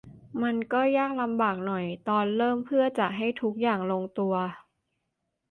[0.43, 4.33] มันก็ยากลำบากหน่อยตอนเริ่มเพื่อจะให้ทุกอย่างลงตัว